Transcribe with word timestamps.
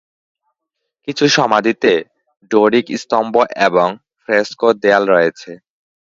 কিছু 1.07 1.25
সমাধিতে 1.37 1.91
ডোরিক 2.51 2.85
স্তম্ভ 3.01 3.33
এবং 3.67 3.87
ফ্রেসকো 4.21 4.67
দেয়াল 4.83 5.03
রয়েছে। 5.13 5.51